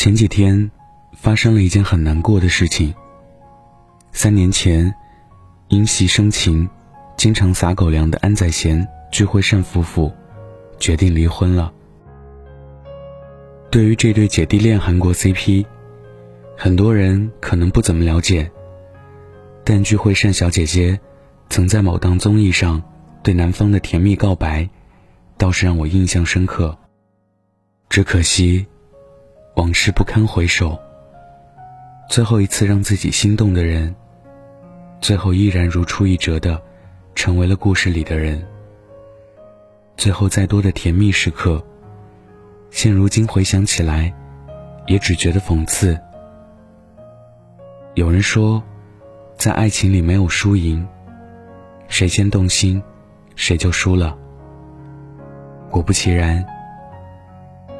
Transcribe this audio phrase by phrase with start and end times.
[0.00, 0.70] 前几天
[1.12, 2.94] 发生了一件很难过的事情。
[4.12, 4.94] 三年前，
[5.66, 6.70] 因戏生情，
[7.16, 10.12] 经常撒狗粮的安宰贤、具惠善夫妇
[10.78, 11.72] 决定离婚了。
[13.72, 15.66] 对于这对姐弟恋韩国 CP，
[16.56, 18.48] 很多人可能不怎么了解，
[19.64, 21.00] 但具惠善小姐姐
[21.50, 22.80] 曾在某档综艺上
[23.24, 24.70] 对男方的甜蜜告白，
[25.36, 26.78] 倒是让我印象深刻。
[27.88, 28.64] 只可惜。
[29.58, 30.78] 往事不堪回首，
[32.08, 33.92] 最后一次让自己心动的人，
[35.00, 36.62] 最后依然如出一辙的，
[37.16, 38.40] 成为了故事里的人。
[39.96, 41.60] 最后再多的甜蜜时刻，
[42.70, 44.14] 现如今回想起来，
[44.86, 45.98] 也只觉得讽刺。
[47.94, 48.62] 有人说，
[49.36, 50.86] 在爱情里没有输赢，
[51.88, 52.80] 谁先动心，
[53.34, 54.16] 谁就输了。
[55.68, 56.46] 果不其然，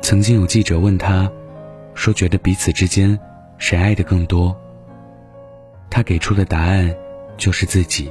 [0.02, 1.30] 曾经有记者问他。
[1.98, 3.18] 说觉得彼此之间
[3.58, 4.56] 谁爱的更多，
[5.90, 6.94] 他给出的答案
[7.36, 8.08] 就是自己，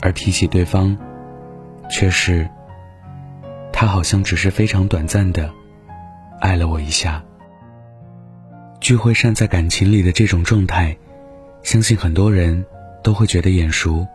[0.00, 0.96] 而提起对方，
[1.90, 2.48] 却是
[3.74, 5.52] 他好像只是非常短暂的
[6.40, 7.22] 爱了我一下。
[8.80, 10.96] 聚会善在感情里的这种状态，
[11.62, 12.64] 相信很多人
[13.02, 14.06] 都会觉得眼熟。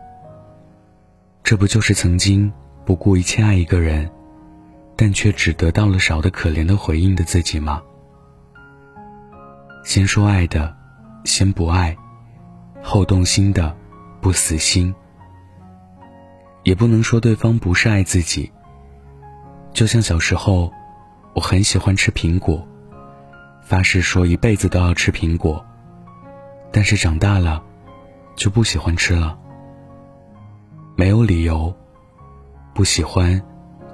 [1.44, 2.52] 这不就是曾经
[2.84, 4.10] 不顾一切爱一个人，
[4.96, 7.80] 但却只得到了少的可怜的回应的自己吗？
[9.82, 10.76] 先说爱的，
[11.24, 11.94] 先不爱；
[12.82, 13.76] 后动心的，
[14.20, 14.94] 不死心。
[16.62, 18.52] 也不能说对方不是爱自己。
[19.72, 20.72] 就像小时候，
[21.34, 22.64] 我很喜欢吃苹果，
[23.62, 25.64] 发誓说一辈子都要吃苹果。
[26.70, 27.62] 但是长大了，
[28.36, 29.36] 就不喜欢吃了。
[30.94, 31.74] 没有理由，
[32.72, 33.42] 不喜欢，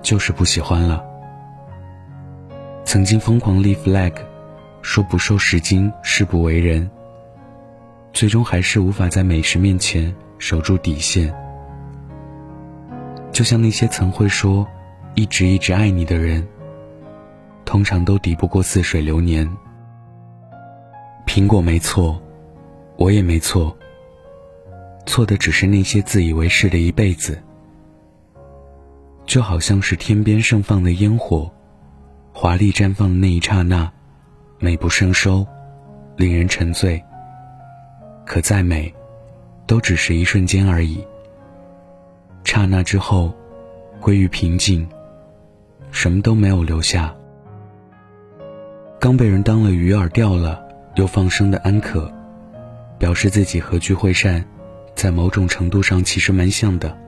[0.03, 1.03] 就是不喜欢了。
[2.85, 4.13] 曾经疯狂立 flag。
[4.91, 6.91] 说不受时经，誓不为人。
[8.15, 11.31] 最终还是无法在美食面前守住底线。
[13.31, 14.67] 就像那些曾会说
[15.15, 16.43] “一直一直爱你”的人，
[17.67, 19.47] 通常都抵不过似水流年。
[21.27, 22.19] 苹果没错，
[22.97, 23.77] 我也没错。
[25.05, 27.39] 错的只是那些自以为是的一辈子。
[29.27, 31.53] 就好像是天边盛放的烟火，
[32.33, 33.93] 华丽绽放的那一刹那。
[34.61, 35.47] 美不胜收，
[36.17, 37.01] 令人沉醉。
[38.27, 38.93] 可再美，
[39.67, 41.05] 都只是一瞬间而已。
[42.45, 43.33] 刹那之后，
[44.01, 44.87] 归于平静，
[45.93, 47.15] 什么都没有留下。
[48.99, 50.61] 刚被人当了鱼饵钓了
[50.97, 52.13] 又放生的安可，
[52.99, 54.45] 表示自己和聚会善，
[54.97, 56.99] 在某种程度上其实蛮像的。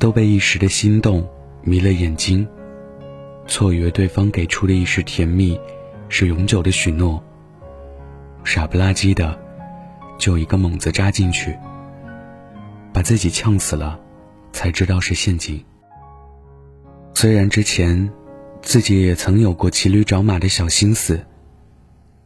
[0.00, 1.28] 都被一时的心动
[1.62, 2.46] 迷了眼睛，
[3.46, 5.58] 错以为对方给出的一时甜蜜。
[6.08, 7.22] 是永久的许诺。
[8.44, 9.38] 傻不拉几的，
[10.18, 11.58] 就一个猛子扎进去，
[12.92, 14.00] 把自己呛死了，
[14.52, 15.62] 才知道是陷阱。
[17.14, 18.10] 虽然之前
[18.62, 21.26] 自己也曾有过骑驴找马的小心思，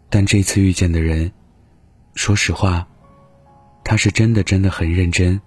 [0.08, 1.32] 但这次遇见的人，
[2.14, 2.86] 说实话，
[3.82, 5.40] 他是真的真的很认真。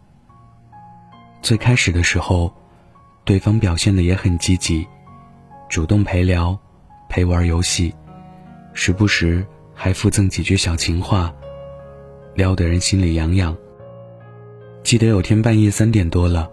[1.42, 2.54] 最开始的时候，
[3.24, 4.86] 对方表现的也很积极，
[5.70, 6.60] 主动陪聊，
[7.08, 7.94] 陪玩游戏。
[8.78, 9.44] 时不时
[9.74, 11.34] 还附赠几句小情话，
[12.36, 13.56] 撩得人心里痒痒。
[14.84, 16.52] 记得有天半夜三点多了，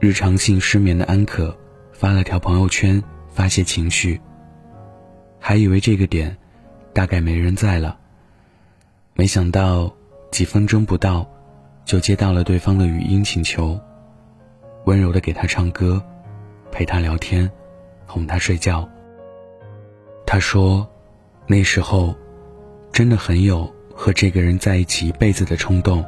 [0.00, 1.56] 日常性失眠的安可
[1.92, 4.18] 发了条朋友圈发泄情绪。
[5.38, 6.34] 还以为这个点
[6.94, 7.98] 大概没人在了，
[9.12, 9.94] 没想到
[10.30, 11.28] 几分钟不到，
[11.84, 13.78] 就接到了对方的语音请求，
[14.86, 16.02] 温柔的给他唱歌，
[16.72, 17.48] 陪他聊天，
[18.06, 18.88] 哄他睡觉。
[20.24, 20.88] 他说。
[21.48, 22.14] 那时候，
[22.92, 26.04] 真的很有和这个人在一起一辈子的冲动，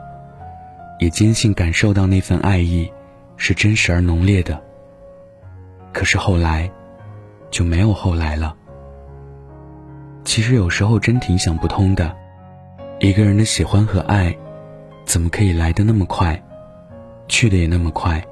[0.98, 2.90] 也坚信感受到那份爱意
[3.36, 4.60] 是真实而浓烈的。
[5.92, 6.70] 可是后来，
[7.50, 8.56] 就没有后来了。
[10.24, 12.14] 其实有时候真挺想不通的，
[12.98, 14.36] 一个人的喜欢和爱，
[15.04, 16.42] 怎么可以来的那么快，
[17.28, 18.22] 去的也那么快？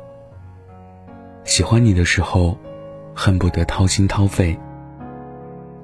[1.45, 2.59] 喜欢你的时候，
[3.15, 4.59] 恨不得掏心掏肺。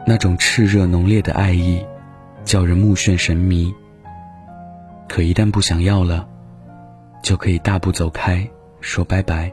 [0.04, 1.84] 那种炽热浓烈的爱意，
[2.44, 3.72] 叫人目眩神迷。
[5.08, 6.28] 可一旦不想要了，
[7.22, 8.49] 就可以大步走开，
[8.81, 9.52] 说拜拜，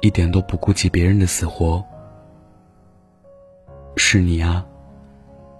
[0.00, 1.84] 一点都不顾及别人的死活。
[3.96, 4.64] 是你啊，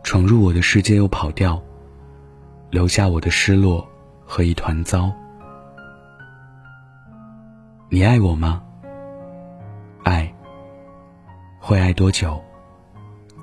[0.02, 1.62] 闯入我的世界又跑掉，
[2.70, 3.86] 留下我的失落
[4.24, 5.10] 和一团糟。
[7.88, 8.62] 你爱我吗？
[10.04, 10.32] 爱，
[11.58, 12.42] 会爱多久？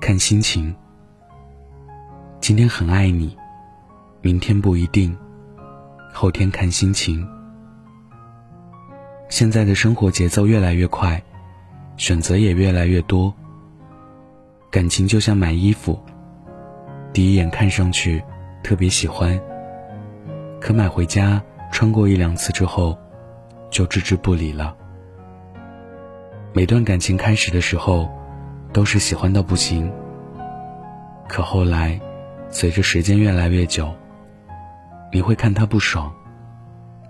[0.08, 0.74] 看心情，
[2.40, 3.36] 今天很爱你，
[4.22, 5.14] 明天不一定，
[6.14, 7.28] 后天看心情。
[9.28, 11.22] 现在的生活节奏越来越快，
[11.98, 13.34] 选择也越来越多。
[14.70, 16.00] 感情就像买衣服，
[17.12, 18.24] 第一眼看上去
[18.64, 19.38] 特别喜欢，
[20.58, 21.38] 可买回家
[21.70, 22.96] 穿过一两次之后，
[23.68, 24.74] 就置之不理了。
[26.54, 28.08] 每段感情开始的时候，
[28.72, 29.90] 都是喜欢到不行，
[31.28, 32.00] 可后来，
[32.50, 33.94] 随着时间越来越久，
[35.12, 36.12] 你会看他不爽，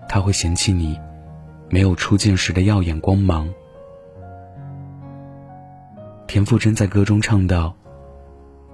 [0.09, 0.99] 他会嫌弃你。
[1.71, 3.47] 没有初见时的耀眼光芒。
[6.27, 7.77] 田馥甄在歌中唱道：“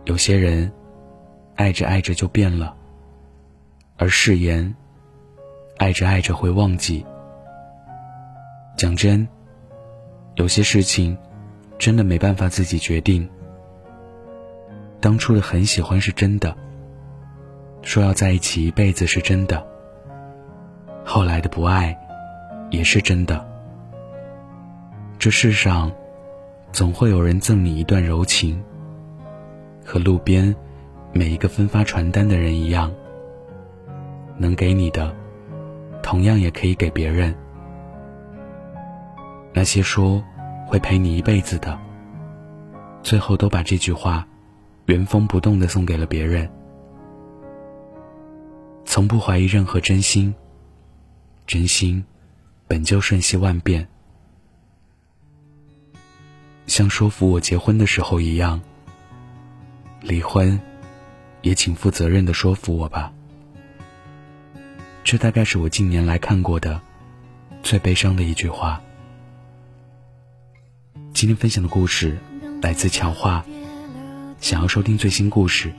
[0.06, 0.70] 有些人，
[1.56, 2.72] 爱着爱着就变了。
[3.96, 4.72] 而誓言，
[5.78, 7.04] 爱着爱着会忘记。
[8.76, 9.26] 讲真，
[10.36, 11.18] 有些事情，
[11.84, 13.28] 真的没办法自己决定。
[15.02, 16.56] 当初的很喜欢是真的，
[17.82, 19.62] 说要在一起一辈子是真的。
[21.04, 21.94] 后来的不爱。”
[22.70, 23.46] 也是真的。
[25.16, 25.92] 这世上，
[26.72, 28.60] 总会有人赠你一段柔情，
[29.84, 30.52] 和路边
[31.12, 32.90] 每一个分发传单的人一样，
[34.38, 35.14] 能给你的，
[36.02, 37.32] 同样也可以给别人。
[39.52, 40.24] 那些说
[40.66, 41.78] 会陪你一辈子的，
[43.02, 44.26] 最后都把这句话
[44.86, 46.50] 原封不动的送给了别人，
[48.84, 50.34] 从不怀疑任何真心，
[51.46, 52.04] 真心。
[52.66, 53.86] 本就瞬息万变，
[56.66, 58.58] 像说服我结婚的时候一样。
[60.00, 60.58] 离婚，
[61.42, 63.12] 也请负责任的说服我吧。
[65.04, 66.80] 这大概是我近年来看过的
[67.62, 68.80] 最悲伤的一句话。
[71.14, 72.18] 今天分享的故事
[72.60, 73.46] 来自乔话。
[74.40, 75.72] 想要收听最新故事，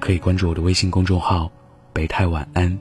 [0.00, 1.52] 可以关注我的微信公众号
[1.92, 2.76] “北太晚安”。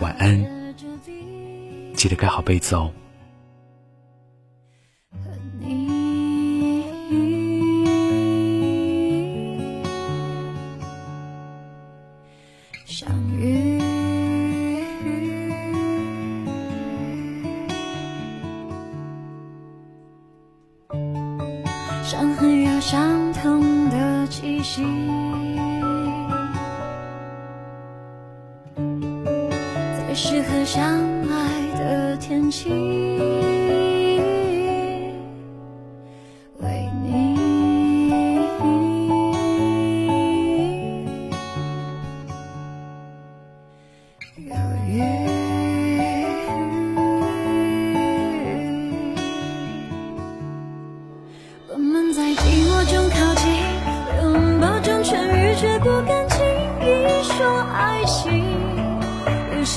[0.00, 0.74] 晚安。
[1.94, 2.92] 记得盖好被子哦。
[12.84, 13.08] 相
[13.40, 13.53] 遇，
[22.14, 24.84] 伤痕有相同的气息，
[28.76, 30.96] 在适合相
[31.28, 31.64] 爱。
[31.74, 33.43] 的天气。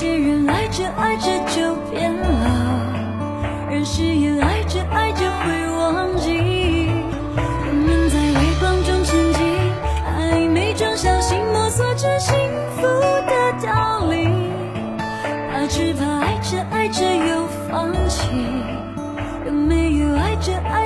[0.00, 6.88] 有些人爱着爱着就变了，人誓言爱着爱着会忘记，
[7.34, 9.42] 我们在微光中前进，
[10.06, 12.32] 暧昧中小心摸索着幸
[12.76, 12.86] 福
[13.26, 14.28] 的道理，
[15.52, 18.30] 怕只怕爱着爱着又放弃，
[19.50, 20.77] 没有爱着爱。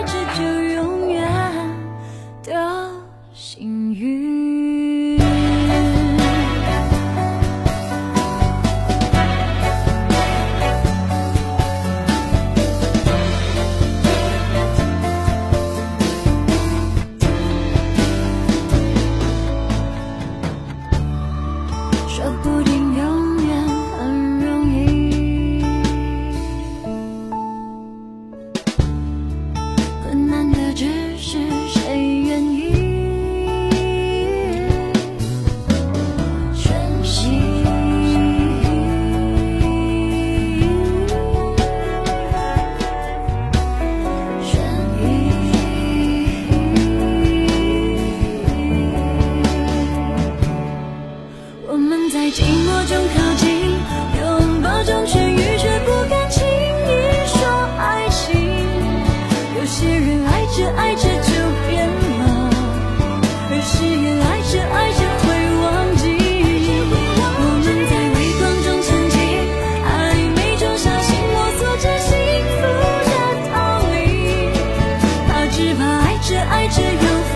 [76.23, 76.89] 着爱着又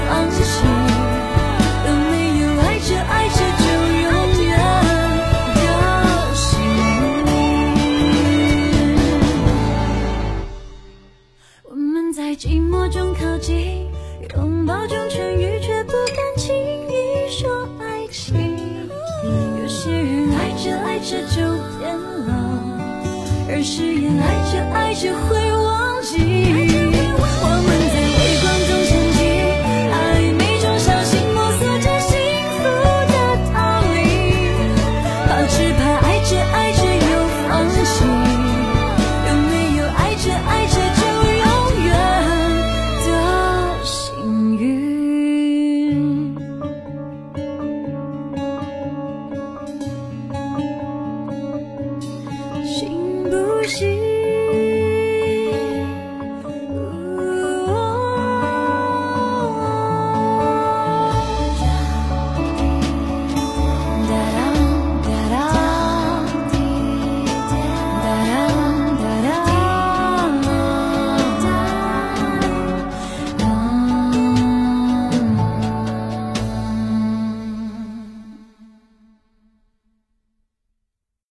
[0.08, 0.44] 放弃
[1.86, 3.64] 有没有爱着爱着就
[4.00, 4.06] 永
[4.44, 4.54] 远
[5.56, 5.60] 的
[6.36, 6.46] 幸
[7.26, 7.28] 运
[11.64, 13.90] 我们在寂寞中靠近
[14.36, 16.54] 拥抱中痊愈却不敢轻
[16.88, 18.36] 易说爱情。
[19.60, 21.42] 有些人爱着爱着就
[21.80, 22.32] 变老
[23.48, 26.65] 而誓言爱着爱着会忘记。